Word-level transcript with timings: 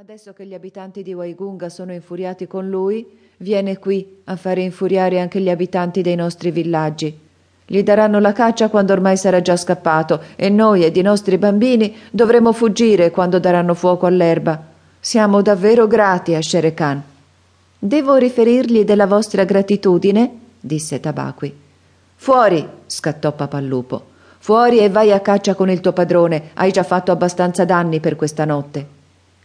Adesso 0.00 0.32
che 0.32 0.46
gli 0.46 0.54
abitanti 0.54 1.02
di 1.02 1.12
Waigunga 1.12 1.68
sono 1.68 1.92
infuriati 1.92 2.46
con 2.46 2.70
lui, 2.70 3.06
viene 3.36 3.78
qui 3.78 4.22
a 4.24 4.36
fare 4.36 4.62
infuriare 4.62 5.20
anche 5.20 5.40
gli 5.40 5.50
abitanti 5.50 6.00
dei 6.00 6.14
nostri 6.14 6.50
villaggi. 6.50 7.14
Gli 7.66 7.82
daranno 7.82 8.18
la 8.18 8.32
caccia 8.32 8.70
quando 8.70 8.94
ormai 8.94 9.18
sarà 9.18 9.42
già 9.42 9.58
scappato 9.58 10.22
e 10.36 10.48
noi 10.48 10.84
ed 10.84 10.96
i 10.96 11.02
nostri 11.02 11.36
bambini 11.36 11.94
dovremo 12.10 12.52
fuggire 12.52 13.10
quando 13.10 13.38
daranno 13.38 13.74
fuoco 13.74 14.06
all'erba. 14.06 14.68
Siamo 14.98 15.42
davvero 15.42 15.86
grati 15.86 16.34
a 16.34 16.40
Shere 16.40 16.72
Khan. 16.72 17.02
Devo 17.78 18.16
riferirgli 18.16 18.84
della 18.84 19.06
vostra 19.06 19.44
gratitudine? 19.44 20.32
disse 20.58 20.98
Tabaqui. 20.98 21.54
Fuori! 22.14 22.66
scattò 22.86 23.32
Papallupo. 23.32 24.02
Fuori 24.38 24.78
e 24.78 24.88
vai 24.88 25.12
a 25.12 25.20
caccia 25.20 25.54
con 25.54 25.68
il 25.68 25.80
tuo 25.80 25.92
padrone. 25.92 26.52
Hai 26.54 26.72
già 26.72 26.84
fatto 26.84 27.12
abbastanza 27.12 27.66
danni 27.66 28.00
per 28.00 28.16
questa 28.16 28.46
notte. 28.46 28.99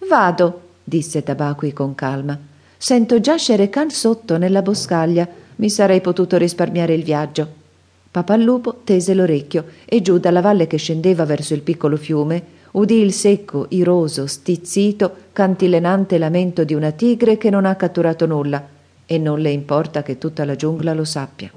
Vado, 0.07 0.61
disse 0.83 1.23
Tabaqui 1.23 1.73
con 1.73 1.95
calma. 1.95 2.37
Sento 2.77 3.19
già 3.19 3.35
Khan 3.37 3.89
sotto 3.89 4.37
nella 4.37 4.61
boscaglia. 4.61 5.27
Mi 5.57 5.69
sarei 5.69 6.01
potuto 6.01 6.37
risparmiare 6.37 6.93
il 6.93 7.03
viaggio. 7.03 7.63
Papallupo 8.11 8.81
tese 8.83 9.13
l'orecchio 9.13 9.65
e 9.85 10.01
giù 10.01 10.19
dalla 10.19 10.41
valle 10.41 10.67
che 10.67 10.77
scendeva 10.77 11.25
verso 11.25 11.53
il 11.53 11.61
piccolo 11.61 11.97
fiume 11.97 12.53
udì 12.75 12.99
il 12.99 13.13
secco, 13.13 13.67
iroso, 13.69 14.27
stizzito, 14.27 15.15
cantilenante 15.31 16.17
lamento 16.17 16.63
di 16.63 16.73
una 16.73 16.91
tigre 16.91 17.37
che 17.37 17.49
non 17.49 17.65
ha 17.65 17.75
catturato 17.75 18.25
nulla 18.25 18.65
e 19.05 19.17
non 19.17 19.39
le 19.39 19.51
importa 19.51 20.03
che 20.03 20.17
tutta 20.17 20.45
la 20.45 20.55
giungla 20.55 20.93
lo 20.93 21.05
sappia. 21.05 21.49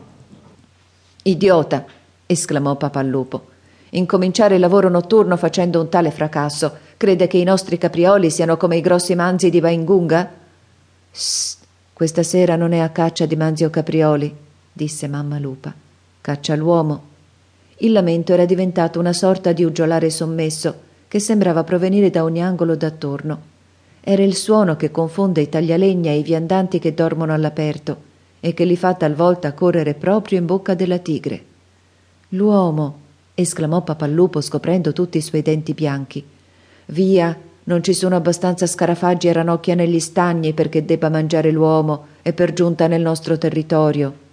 Idiota! 1.23 1.85
esclamò 2.27 2.77
Papallupo. 2.77 3.47
Incominciare 3.91 4.55
il 4.57 4.61
lavoro 4.61 4.89
notturno 4.89 5.37
facendo 5.37 5.81
un 5.81 5.89
tale 5.89 6.11
fracasso 6.11 6.77
Crede 6.99 7.29
che 7.29 7.37
i 7.37 7.45
nostri 7.45 7.79
caprioli 7.79 8.29
siano 8.29 8.57
come 8.57 8.77
i 8.77 8.81
grossi 8.81 9.15
manzi 9.15 9.51
di 9.51 9.61
Vaingunga? 9.61 10.33
Sst, 11.13 11.65
questa 11.93 12.25
sera 12.25 12.57
non 12.57 12.73
è 12.73 12.81
a 12.81 12.89
caccia 12.89 13.25
di 13.25 13.37
manzi 13.37 13.63
o 13.63 13.71
caprioli, 13.71 14.35
disse 14.73 15.07
mamma 15.07 15.39
lupa. 15.39 15.73
Caccia 16.21 16.57
l'uomo. 16.57 17.03
Il 17.77 17.93
lamento 17.93 18.33
era 18.33 18.45
diventato 18.45 18.99
una 18.99 19.13
sorta 19.13 19.53
di 19.53 19.63
uggiolare 19.63 20.11
sommesso 20.11 20.75
che 21.07 21.21
sembrava 21.21 21.63
provenire 21.63 22.11
da 22.11 22.25
ogni 22.25 22.43
angolo 22.43 22.75
d'attorno. 22.75 23.43
Era 24.01 24.25
il 24.25 24.35
suono 24.35 24.75
che 24.75 24.91
confonde 24.91 25.43
i 25.43 25.49
taglialegna 25.49 26.11
e 26.11 26.19
i 26.19 26.25
viandanti 26.25 26.81
che 26.81 26.95
dormono 26.95 27.33
all'aperto 27.33 27.97
e 28.41 28.55
che 28.55 28.65
li 28.65 28.77
fa 28.77 28.95
talvolta 28.95 29.53
correre 29.53 29.95
proprio 29.95 30.41
in 30.41 30.47
bocca 30.47 30.75
della 30.75 30.99
tigre. 30.99 31.45
L'uomo, 32.31 32.99
esclamò 33.35 33.83
Papallupo 33.83 34.41
scoprendo 34.41 34.93
tutti 34.93 35.19
i 35.19 35.23
suoi 35.23 35.43
denti 35.43 35.75
bianchi. 35.75 36.27
Via, 36.91 37.37
non 37.65 37.83
ci 37.83 37.93
sono 37.93 38.17
abbastanza 38.17 38.67
scarafaggi 38.67 39.29
e 39.29 39.33
ranocchia 39.35 39.75
negli 39.75 40.01
stagni 40.01 40.55
perché 40.55 40.87
debba 40.87 41.11
mangiare 41.11 41.51
l'uomo 41.51 42.07
e 42.23 42.33
per 42.33 42.55
giunta 42.55 42.87
nel 42.87 43.03
nostro 43.03 43.37
territorio. 43.37 44.27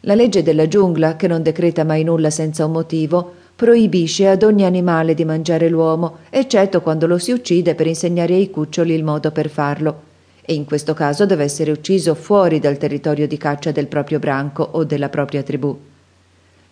La 0.00 0.14
legge 0.14 0.42
della 0.42 0.68
giungla, 0.68 1.16
che 1.16 1.28
non 1.28 1.42
decreta 1.42 1.82
mai 1.82 2.04
nulla 2.04 2.28
senza 2.28 2.66
un 2.66 2.72
motivo, 2.72 3.32
proibisce 3.56 4.28
ad 4.28 4.42
ogni 4.42 4.66
animale 4.66 5.14
di 5.14 5.24
mangiare 5.24 5.70
l'uomo, 5.70 6.18
eccetto 6.28 6.82
quando 6.82 7.06
lo 7.06 7.16
si 7.16 7.32
uccide 7.32 7.74
per 7.74 7.86
insegnare 7.86 8.34
ai 8.34 8.50
cuccioli 8.50 8.92
il 8.92 9.04
modo 9.04 9.30
per 9.30 9.48
farlo. 9.48 10.02
E 10.44 10.52
in 10.52 10.66
questo 10.66 10.92
caso 10.92 11.24
deve 11.24 11.44
essere 11.44 11.70
ucciso 11.70 12.14
fuori 12.14 12.58
dal 12.58 12.76
territorio 12.76 13.26
di 13.26 13.38
caccia 13.38 13.70
del 13.70 13.86
proprio 13.86 14.18
branco 14.18 14.68
o 14.72 14.84
della 14.84 15.08
propria 15.08 15.42
tribù. 15.42 15.78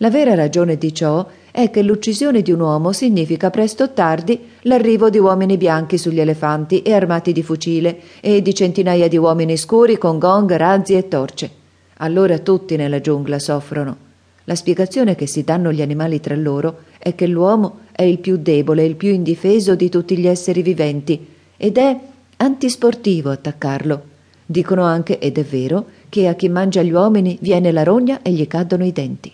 La 0.02 0.10
vera 0.10 0.34
ragione 0.34 0.76
di 0.76 0.92
ciò 0.92 1.26
è 1.52 1.70
che 1.70 1.82
l'uccisione 1.82 2.42
di 2.42 2.52
un 2.52 2.60
uomo 2.60 2.92
significa 2.92 3.50
presto 3.50 3.84
o 3.84 3.92
tardi 3.92 4.38
l'arrivo 4.62 5.10
di 5.10 5.18
uomini 5.18 5.56
bianchi 5.56 5.98
sugli 5.98 6.20
elefanti 6.20 6.82
e 6.82 6.92
armati 6.92 7.32
di 7.32 7.42
fucile 7.42 8.00
e 8.20 8.42
di 8.42 8.54
centinaia 8.54 9.08
di 9.08 9.16
uomini 9.16 9.56
scuri 9.56 9.98
con 9.98 10.18
gong, 10.18 10.54
razzi 10.54 10.94
e 10.94 11.08
torce. 11.08 11.50
Allora 11.98 12.38
tutti 12.38 12.76
nella 12.76 13.00
giungla 13.00 13.38
soffrono. 13.38 14.08
La 14.44 14.54
spiegazione 14.54 15.14
che 15.14 15.26
si 15.26 15.44
danno 15.44 15.72
gli 15.72 15.82
animali 15.82 16.20
tra 16.20 16.34
loro 16.34 16.80
è 16.98 17.14
che 17.14 17.26
l'uomo 17.26 17.80
è 17.92 18.02
il 18.02 18.18
più 18.18 18.36
debole 18.36 18.84
il 18.84 18.96
più 18.96 19.10
indifeso 19.10 19.74
di 19.74 19.88
tutti 19.88 20.16
gli 20.16 20.26
esseri 20.26 20.62
viventi 20.62 21.26
ed 21.56 21.76
è 21.76 21.98
antisportivo 22.36 23.30
attaccarlo. 23.30 24.02
Dicono 24.46 24.82
anche, 24.82 25.18
ed 25.18 25.38
è 25.38 25.44
vero, 25.44 25.86
che 26.08 26.26
a 26.26 26.34
chi 26.34 26.48
mangia 26.48 26.82
gli 26.82 26.90
uomini 26.90 27.38
viene 27.40 27.70
la 27.70 27.84
rogna 27.84 28.22
e 28.22 28.32
gli 28.32 28.46
cadono 28.48 28.84
i 28.84 28.92
denti. 28.92 29.32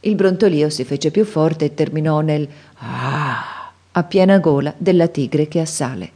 Il 0.00 0.14
brontolio 0.14 0.70
si 0.70 0.84
fece 0.84 1.10
più 1.10 1.24
forte 1.24 1.66
e 1.66 1.74
terminò 1.74 2.20
nel 2.20 2.48
ah 2.78 3.58
a 3.98 4.04
piena 4.04 4.38
gola 4.38 4.72
della 4.76 5.08
tigre 5.08 5.48
che 5.48 5.60
assale. 5.60 6.10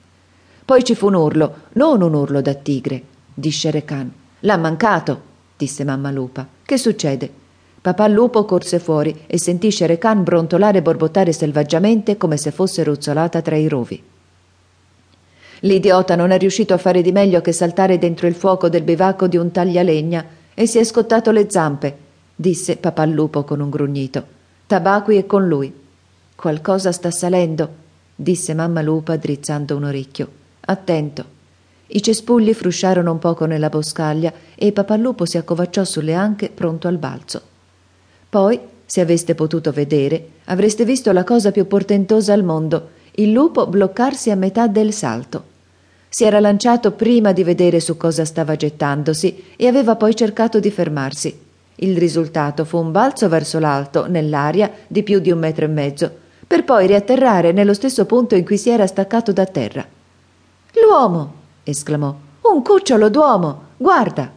Poi 0.65 0.85
ci 0.85 0.95
fu 0.95 1.09
un 1.09 1.15
urlo, 1.15 1.55
non 1.73 2.01
un 2.01 2.15
urlo 2.15 2.41
da 2.41 2.55
tigre, 2.55 3.03
di 3.35 3.51
Shere 3.51 3.85
Khan. 3.85 4.11
L'ha 4.41 4.57
mancato, 4.57 5.21
disse 5.57 5.83
mamma 5.83 6.13
lupa. 6.13 6.47
Che 6.65 6.79
succede? 6.79 7.41
Papà 7.81 8.07
lupo 8.07 8.45
corse 8.45 8.79
fuori 8.79 9.25
e 9.27 9.37
sentì 9.37 9.73
Shere 9.73 9.99
Khan 9.99 10.23
brontolare 10.23 10.79
e 10.79 10.83
borbottare 10.83 11.33
selvaggiamente 11.33 12.17
come 12.17 12.37
se 12.37 12.53
fosse 12.53 12.85
ruzzolata 12.85 13.43
tra 13.43 13.57
i 13.57 13.67
rovi. 13.67 14.01
L'idiota 15.61 16.15
non 16.15 16.31
è 16.31 16.39
riuscito 16.39 16.73
a 16.75 16.79
fare 16.79 17.03
di 17.03 17.11
meglio 17.11 17.41
che 17.41 17.53
saltare 17.53 17.99
dentro 17.99 18.29
il 18.29 18.35
fuoco 18.35 18.69
del 18.69 18.83
bivacco 18.83 19.27
di 19.27 19.37
un 19.37 19.51
taglialegna 19.51 20.25
e 20.55 20.67
si 20.67 20.79
è 20.79 20.85
scottato 20.85 21.33
le 21.33 21.51
zampe 21.51 22.02
disse 22.43 22.77
papà 22.77 23.05
lupo 23.05 23.45
con 23.45 23.61
un 23.61 23.71
grugnito. 23.71 24.27
Tabaqui 24.67 25.17
è 25.17 25.27
con 25.27 25.47
lui. 25.47 25.73
Qualcosa 26.35 26.91
sta 26.91 27.13
salendo, 27.13 27.69
disse 28.17 28.53
mamma 28.53 28.83
lupa 28.83 29.17
drizzando 29.17 29.77
un 29.77 29.85
orecchio. 29.85 30.29
Attento. 30.63 31.41
I 31.87 32.03
cespugli 32.03 32.53
frusciarono 32.53 33.13
un 33.13 33.21
poco 33.21 33.45
nella 33.45 33.69
boscaglia 33.69 34.33
e 34.57 34.73
papà 34.73 34.97
lupo 34.97 35.25
si 35.25 35.39
accovacciò 35.39 35.85
sulle 35.85 36.15
anche 36.15 36.49
pronto 36.49 36.89
al 36.89 36.99
balzo. 36.99 37.41
Poi, 38.29 38.59
se 38.85 39.01
aveste 39.01 39.37
potuto 39.37 39.71
vedere, 39.71 40.31
avreste 40.47 40.85
visto 40.85 41.13
la 41.13 41.23
cosa 41.23 41.53
più 41.53 41.69
portentosa 41.69 42.33
al 42.33 42.43
mondo, 42.43 42.89
il 43.17 43.31
lupo 43.31 43.69
bloccarsi 43.69 44.31
a 44.31 44.37
metà 44.37 44.67
del 44.67 44.93
salto. 44.93 45.45
Si 46.09 46.25
era 46.25 46.41
lanciato 46.41 46.91
prima 46.91 47.33
di 47.33 47.45
vedere 47.45 47.79
su 47.79 47.97
cosa 47.97 48.25
stava 48.25 48.57
gettandosi 48.57 49.55
e 49.55 49.69
aveva 49.69 49.95
poi 49.95 50.17
cercato 50.17 50.59
di 50.59 50.71
fermarsi. 50.73 51.51
Il 51.77 51.97
risultato 51.97 52.65
fu 52.65 52.79
un 52.79 52.93
balzo 52.93 53.29
verso 53.29 53.59
l'alto, 53.59 54.07
nell'aria, 54.07 54.71
di 54.87 55.03
più 55.03 55.19
di 55.21 55.31
un 55.31 55.39
metro 55.39 55.65
e 55.65 55.69
mezzo, 55.69 56.11
per 56.47 56.65
poi 56.65 56.87
riatterrare 56.87 57.53
nello 57.53 57.75
stesso 57.75 58.05
punto 58.05 58.35
in 58.35 58.45
cui 58.45 58.59
si 58.59 58.71
era 58.71 58.87
staccato 58.87 59.33
da 59.33 59.47
terra. 59.47 59.87
L'uomo! 60.75 61.35
esclamò. 61.65 62.15
Un 62.43 62.63
cucciolo 62.63 63.09
d'uomo! 63.09 63.63
Guarda! 63.77 64.31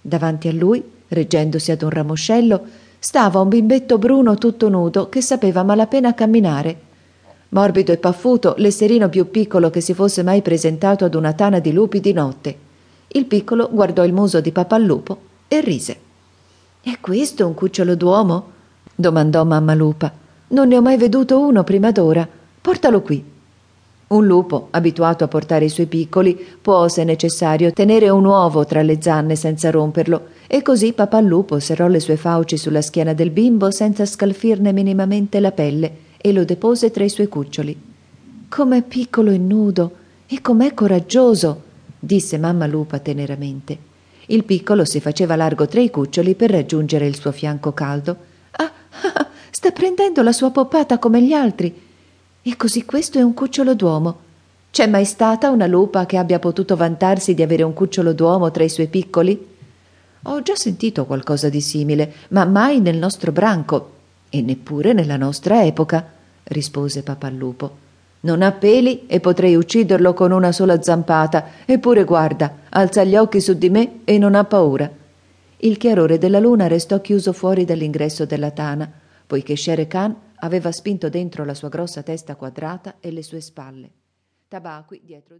Davanti 0.00 0.48
a 0.48 0.52
lui, 0.52 0.82
reggendosi 1.08 1.70
ad 1.70 1.82
un 1.82 1.90
ramoscello, 1.90 2.62
stava 2.98 3.40
un 3.40 3.48
bimbetto 3.48 3.98
bruno 3.98 4.34
tutto 4.36 4.68
nudo 4.68 5.08
che 5.08 5.20
sapeva 5.20 5.62
malapena 5.62 6.14
camminare. 6.14 6.80
Morbido 7.50 7.92
e 7.92 7.98
paffuto, 7.98 8.54
l'esserino 8.58 9.08
più 9.08 9.30
piccolo 9.30 9.70
che 9.70 9.80
si 9.80 9.94
fosse 9.94 10.22
mai 10.22 10.42
presentato 10.42 11.04
ad 11.04 11.14
una 11.14 11.32
tana 11.34 11.60
di 11.60 11.72
lupi 11.72 12.00
di 12.00 12.12
notte. 12.12 12.58
Il 13.08 13.26
piccolo 13.26 13.68
guardò 13.70 14.04
il 14.04 14.12
muso 14.12 14.40
di 14.40 14.50
Papallupo 14.50 15.18
e 15.46 15.60
rise. 15.60 15.96
È 16.86 16.98
questo 17.00 17.46
un 17.46 17.54
cucciolo 17.54 17.94
d'uomo? 17.94 18.50
domandò 18.94 19.42
mamma 19.46 19.72
lupa. 19.72 20.12
Non 20.48 20.68
ne 20.68 20.76
ho 20.76 20.82
mai 20.82 20.98
veduto 20.98 21.40
uno 21.40 21.64
prima 21.64 21.90
d'ora. 21.92 22.28
Portalo 22.60 23.00
qui. 23.00 23.24
Un 24.08 24.26
lupo, 24.26 24.68
abituato 24.70 25.24
a 25.24 25.28
portare 25.28 25.64
i 25.64 25.70
suoi 25.70 25.86
piccoli, 25.86 26.38
può, 26.60 26.86
se 26.88 27.02
necessario, 27.04 27.72
tenere 27.72 28.10
un 28.10 28.26
uovo 28.26 28.66
tra 28.66 28.82
le 28.82 29.00
zanne 29.00 29.34
senza 29.34 29.70
romperlo, 29.70 30.26
e 30.46 30.60
così 30.60 30.92
papà 30.92 31.20
lupo 31.20 31.58
serrò 31.58 31.86
le 31.86 32.00
sue 32.00 32.18
fauci 32.18 32.58
sulla 32.58 32.82
schiena 32.82 33.14
del 33.14 33.30
bimbo 33.30 33.70
senza 33.70 34.04
scalfirne 34.04 34.70
minimamente 34.74 35.40
la 35.40 35.52
pelle 35.52 35.96
e 36.18 36.34
lo 36.34 36.44
depose 36.44 36.90
tra 36.90 37.02
i 37.02 37.08
suoi 37.08 37.28
cuccioli. 37.28 37.80
Com'è 38.46 38.82
piccolo 38.82 39.30
e 39.30 39.38
nudo, 39.38 39.92
e 40.26 40.42
com'è 40.42 40.74
coraggioso, 40.74 41.62
disse 41.98 42.36
mamma 42.36 42.66
lupa 42.66 42.98
teneramente. 42.98 43.92
Il 44.26 44.44
piccolo 44.44 44.84
si 44.84 45.00
faceva 45.00 45.36
largo 45.36 45.66
tra 45.66 45.80
i 45.80 45.90
cuccioli 45.90 46.34
per 46.34 46.50
raggiungere 46.50 47.06
il 47.06 47.16
suo 47.16 47.32
fianco 47.32 47.72
caldo. 47.72 48.16
Ah, 48.52 48.72
ah, 49.14 49.28
sta 49.50 49.70
prendendo 49.70 50.22
la 50.22 50.32
sua 50.32 50.50
poppata 50.50 50.98
come 50.98 51.22
gli 51.22 51.32
altri. 51.32 51.82
E 52.42 52.56
così 52.56 52.84
questo 52.84 53.18
è 53.18 53.22
un 53.22 53.34
cucciolo 53.34 53.74
d'uomo. 53.74 54.18
C'è 54.70 54.86
mai 54.86 55.04
stata 55.04 55.50
una 55.50 55.66
lupa 55.66 56.04
che 56.06 56.16
abbia 56.16 56.38
potuto 56.38 56.74
vantarsi 56.74 57.34
di 57.34 57.42
avere 57.42 57.62
un 57.62 57.74
cucciolo 57.74 58.12
d'uomo 58.12 58.50
tra 58.50 58.64
i 58.64 58.68
suoi 58.68 58.88
piccoli? 58.88 59.52
Ho 60.22 60.42
già 60.42 60.56
sentito 60.56 61.04
qualcosa 61.04 61.48
di 61.48 61.60
simile, 61.60 62.12
ma 62.28 62.44
mai 62.44 62.80
nel 62.80 62.96
nostro 62.96 63.30
branco 63.30 63.92
e 64.30 64.40
neppure 64.40 64.92
nella 64.92 65.16
nostra 65.16 65.64
epoca, 65.64 66.04
rispose 66.44 67.02
Papallupo. 67.02 67.82
Non 68.20 68.42
ha 68.42 68.52
peli 68.52 69.06
e 69.06 69.20
potrei 69.20 69.54
ucciderlo 69.54 70.14
con 70.14 70.32
una 70.32 70.50
sola 70.50 70.82
zampata, 70.82 71.46
eppure 71.66 72.04
guarda, 72.04 72.52
alza 72.76 73.04
gli 73.04 73.16
occhi 73.16 73.40
su 73.40 73.54
di 73.54 73.70
me 73.70 74.00
e 74.04 74.18
non 74.18 74.34
ha 74.34 74.44
paura. 74.44 74.90
Il 75.58 75.76
chiarore 75.76 76.18
della 76.18 76.40
luna 76.40 76.66
restò 76.66 77.00
chiuso 77.00 77.32
fuori 77.32 77.64
dall'ingresso 77.64 78.24
della 78.26 78.50
tana, 78.50 78.90
poiché 79.26 79.56
Shere 79.56 79.86
Khan 79.86 80.14
aveva 80.36 80.72
spinto 80.72 81.08
dentro 81.08 81.44
la 81.44 81.54
sua 81.54 81.68
grossa 81.68 82.02
testa 82.02 82.34
quadrata 82.34 82.96
e 83.00 83.12
le 83.12 83.22
sue 83.22 83.40
spalle. 83.40 83.90
Tabaqui 84.48 85.00
dietro 85.04 85.32